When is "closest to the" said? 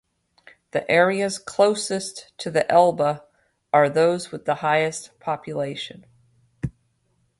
1.37-2.67